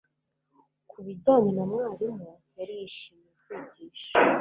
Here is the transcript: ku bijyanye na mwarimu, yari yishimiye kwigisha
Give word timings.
ku 0.89 0.97
bijyanye 1.05 1.51
na 1.57 1.63
mwarimu, 1.71 2.29
yari 2.57 2.73
yishimiye 2.79 3.31
kwigisha 3.43 4.11